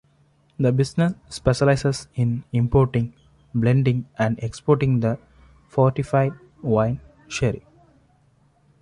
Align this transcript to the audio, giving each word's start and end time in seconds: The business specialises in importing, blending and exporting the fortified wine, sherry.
The 0.57 0.71
business 0.71 1.13
specialises 1.29 2.07
in 2.15 2.43
importing, 2.53 3.13
blending 3.53 4.07
and 4.17 4.39
exporting 4.39 4.99
the 5.01 5.19
fortified 5.67 6.33
wine, 6.63 6.99
sherry. 7.27 7.63